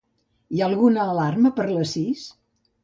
[0.55, 2.27] Hi ha alguna alarma per les sis?